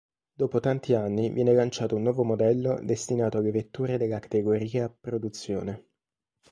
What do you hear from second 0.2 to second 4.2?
Dopo tanti anni viene lanciato un nuovo modello destinato alle vetture della